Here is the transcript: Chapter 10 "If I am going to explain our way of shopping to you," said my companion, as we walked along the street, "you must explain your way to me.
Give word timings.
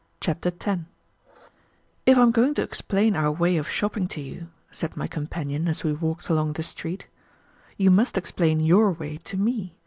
Chapter 0.19 0.49
10 0.49 0.87
"If 2.07 2.17
I 2.17 2.21
am 2.23 2.31
going 2.31 2.55
to 2.55 2.63
explain 2.63 3.15
our 3.15 3.31
way 3.31 3.55
of 3.57 3.69
shopping 3.69 4.07
to 4.07 4.19
you," 4.19 4.47
said 4.71 4.97
my 4.97 5.05
companion, 5.05 5.67
as 5.67 5.83
we 5.83 5.93
walked 5.93 6.27
along 6.27 6.53
the 6.53 6.63
street, 6.63 7.05
"you 7.77 7.91
must 7.91 8.17
explain 8.17 8.59
your 8.61 8.91
way 8.91 9.17
to 9.17 9.37
me. 9.37 9.75